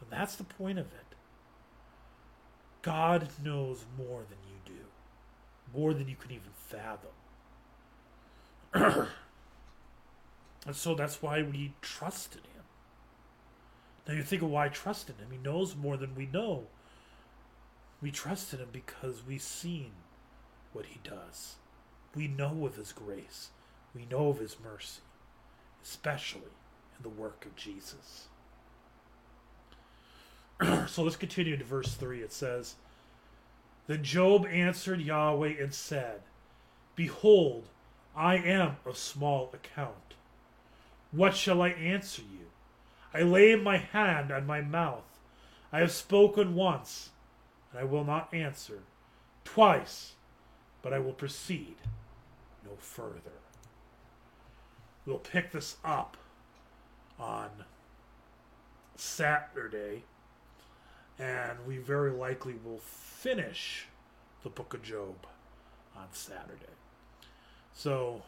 And 0.00 0.10
that's 0.10 0.36
the 0.36 0.44
point 0.44 0.78
of 0.78 0.86
it. 0.86 1.16
God 2.86 3.28
knows 3.42 3.84
more 3.98 4.22
than 4.28 4.38
you 4.48 4.56
do, 4.64 5.78
more 5.78 5.92
than 5.92 6.08
you 6.08 6.16
can 6.16 6.30
even 6.30 6.50
fathom. 6.54 7.10
and 10.66 10.76
so 10.76 10.94
that's 10.94 11.20
why 11.20 11.42
we 11.42 11.74
trusted 11.82 12.42
him. 12.42 12.62
Now 14.06 14.14
you 14.14 14.22
think 14.22 14.42
of 14.42 14.50
why 14.50 14.66
I 14.66 14.68
trusted 14.68 15.16
him. 15.16 15.28
He 15.30 15.38
knows 15.38 15.74
more 15.74 15.96
than 15.96 16.14
we 16.14 16.26
know. 16.26 16.68
We 18.00 18.10
trusted 18.10 18.60
him 18.60 18.68
because 18.72 19.22
we've 19.26 19.42
seen 19.42 19.92
what 20.72 20.86
he 20.86 21.00
does. 21.02 21.56
We 22.14 22.28
know 22.28 22.66
of 22.66 22.76
his 22.76 22.92
grace 22.92 23.48
we 23.96 24.06
know 24.10 24.28
of 24.28 24.38
his 24.38 24.56
mercy, 24.62 25.00
especially 25.82 26.52
in 26.96 27.02
the 27.02 27.08
work 27.08 27.46
of 27.46 27.56
Jesus. 27.56 28.28
so 30.86 31.02
let's 31.02 31.16
continue 31.16 31.56
to 31.56 31.64
verse 31.64 31.94
3. 31.94 32.20
It 32.20 32.32
says, 32.32 32.76
Then 33.86 34.02
Job 34.02 34.46
answered 34.46 35.00
Yahweh 35.00 35.54
and 35.60 35.72
said, 35.74 36.22
Behold, 36.94 37.64
I 38.16 38.36
am 38.36 38.76
of 38.86 38.96
small 38.96 39.50
account. 39.52 40.14
What 41.12 41.36
shall 41.36 41.62
I 41.62 41.68
answer 41.68 42.22
you? 42.22 42.46
I 43.12 43.22
lay 43.22 43.54
my 43.56 43.78
hand 43.78 44.30
on 44.30 44.46
my 44.46 44.60
mouth. 44.60 45.04
I 45.72 45.80
have 45.80 45.92
spoken 45.92 46.54
once, 46.54 47.10
and 47.70 47.80
I 47.80 47.84
will 47.84 48.04
not 48.04 48.32
answer. 48.32 48.80
Twice, 49.44 50.12
but 50.82 50.92
I 50.92 50.98
will 50.98 51.12
proceed 51.12 51.76
no 52.64 52.76
further. 52.78 53.32
We'll 55.04 55.18
pick 55.18 55.52
this 55.52 55.76
up 55.84 56.16
on 57.18 57.50
Saturday, 58.96 60.04
and 61.18 61.58
we 61.66 61.78
very 61.78 62.10
likely 62.10 62.54
will 62.64 62.78
finish 62.78 63.86
the 64.42 64.50
book 64.50 64.74
of 64.74 64.82
Job 64.82 65.26
on 65.96 66.06
Saturday. 66.12 66.74
So 67.74 68.22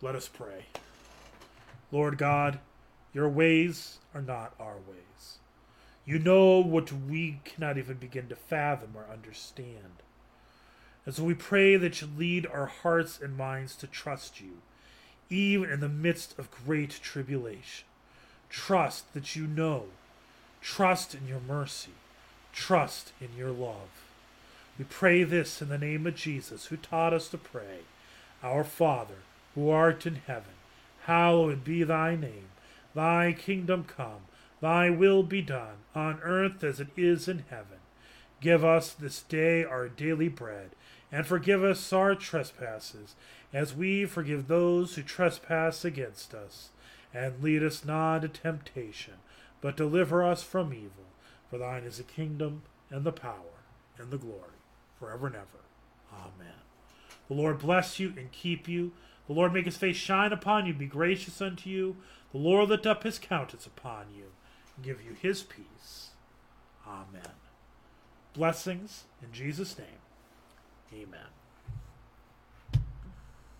let 0.00 0.14
us 0.14 0.28
pray. 0.28 0.66
Lord 1.90 2.18
God, 2.18 2.58
your 3.12 3.28
ways 3.28 3.98
are 4.14 4.22
not 4.22 4.54
our 4.60 4.76
ways. 4.76 5.38
You 6.04 6.18
know 6.18 6.60
what 6.60 6.92
we 6.92 7.40
cannot 7.44 7.78
even 7.78 7.96
begin 7.96 8.28
to 8.28 8.36
fathom 8.36 8.90
or 8.94 9.06
understand. 9.12 10.02
And 11.04 11.14
so 11.14 11.24
we 11.24 11.34
pray 11.34 11.76
that 11.76 12.00
you 12.00 12.08
lead 12.16 12.46
our 12.46 12.66
hearts 12.66 13.20
and 13.20 13.36
minds 13.36 13.74
to 13.76 13.86
trust 13.86 14.40
you 14.40 14.58
even 15.28 15.70
in 15.70 15.80
the 15.80 15.88
midst 15.88 16.38
of 16.38 16.50
great 16.50 16.90
tribulation. 17.02 17.86
Trust 18.48 19.12
that 19.14 19.34
you 19.34 19.46
know. 19.46 19.86
Trust 20.66 21.14
in 21.14 21.28
your 21.28 21.40
mercy. 21.40 21.92
Trust 22.52 23.12
in 23.20 23.28
your 23.38 23.52
love. 23.52 23.88
We 24.76 24.84
pray 24.84 25.22
this 25.22 25.62
in 25.62 25.68
the 25.68 25.78
name 25.78 26.08
of 26.08 26.16
Jesus, 26.16 26.66
who 26.66 26.76
taught 26.76 27.14
us 27.14 27.28
to 27.28 27.38
pray 27.38 27.84
Our 28.42 28.64
Father, 28.64 29.22
who 29.54 29.70
art 29.70 30.06
in 30.06 30.16
heaven, 30.26 30.54
hallowed 31.04 31.62
be 31.62 31.84
thy 31.84 32.16
name. 32.16 32.48
Thy 32.96 33.32
kingdom 33.32 33.84
come, 33.84 34.26
thy 34.60 34.90
will 34.90 35.22
be 35.22 35.40
done, 35.40 35.76
on 35.94 36.18
earth 36.22 36.64
as 36.64 36.80
it 36.80 36.88
is 36.96 37.28
in 37.28 37.44
heaven. 37.48 37.78
Give 38.40 38.64
us 38.64 38.92
this 38.92 39.22
day 39.22 39.62
our 39.64 39.88
daily 39.88 40.28
bread, 40.28 40.70
and 41.12 41.24
forgive 41.24 41.62
us 41.62 41.92
our 41.92 42.16
trespasses 42.16 43.14
as 43.52 43.72
we 43.72 44.04
forgive 44.04 44.48
those 44.48 44.96
who 44.96 45.02
trespass 45.02 45.84
against 45.84 46.34
us. 46.34 46.70
And 47.14 47.40
lead 47.40 47.62
us 47.62 47.84
not 47.84 48.24
into 48.24 48.40
temptation, 48.40 49.14
but 49.66 49.76
deliver 49.76 50.22
us 50.22 50.44
from 50.44 50.72
evil. 50.72 51.06
For 51.50 51.58
thine 51.58 51.82
is 51.82 51.96
the 51.96 52.04
kingdom, 52.04 52.62
and 52.88 53.02
the 53.02 53.10
power, 53.10 53.64
and 53.98 54.12
the 54.12 54.16
glory, 54.16 54.60
forever 54.96 55.26
and 55.26 55.34
ever. 55.34 55.64
Amen. 56.14 56.54
The 57.26 57.34
Lord 57.34 57.58
bless 57.58 57.98
you 57.98 58.14
and 58.16 58.30
keep 58.30 58.68
you. 58.68 58.92
The 59.26 59.32
Lord 59.32 59.52
make 59.52 59.64
his 59.64 59.76
face 59.76 59.96
shine 59.96 60.32
upon 60.32 60.66
you, 60.66 60.72
be 60.72 60.86
gracious 60.86 61.42
unto 61.42 61.68
you. 61.68 61.96
The 62.30 62.38
Lord 62.38 62.68
lift 62.68 62.86
up 62.86 63.02
his 63.02 63.18
countenance 63.18 63.66
upon 63.66 64.04
you, 64.16 64.26
and 64.76 64.84
give 64.84 65.02
you 65.02 65.16
his 65.20 65.42
peace. 65.42 66.10
Amen. 66.86 67.32
Blessings 68.34 69.02
in 69.20 69.32
Jesus' 69.32 69.76
name. 69.76 69.98
Amen. 70.94 71.35